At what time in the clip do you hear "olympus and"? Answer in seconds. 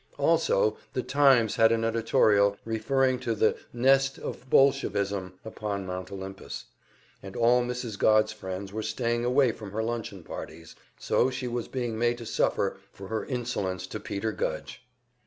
6.11-7.35